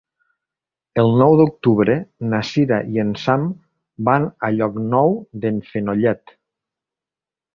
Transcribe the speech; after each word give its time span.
El 1.01 1.11
nou 1.21 1.33
d'octubre 1.41 1.97
na 2.31 2.39
Cira 2.53 2.79
i 2.95 3.03
en 3.03 3.11
Sam 3.25 3.45
van 4.09 4.25
a 4.49 4.51
Llocnou 4.57 5.15
d'en 5.43 5.63
Fenollet. 5.71 6.37